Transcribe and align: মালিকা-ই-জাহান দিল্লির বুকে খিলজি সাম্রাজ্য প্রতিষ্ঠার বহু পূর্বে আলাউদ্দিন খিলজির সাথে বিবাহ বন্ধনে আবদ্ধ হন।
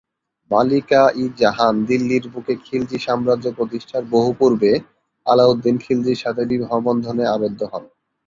মালিকা-ই-জাহান 0.51 1.75
দিল্লির 1.85 2.25
বুকে 2.33 2.53
খিলজি 2.65 2.97
সাম্রাজ্য 2.99 3.47
প্রতিষ্ঠার 3.57 4.03
বহু 4.05 4.29
পূর্বে 4.33 4.71
আলাউদ্দিন 5.25 5.75
খিলজির 5.77 6.21
সাথে 6.23 6.41
বিবাহ 6.45 6.71
বন্ধনে 6.79 7.23
আবদ্ধ 7.27 7.61
হন। 7.63 7.83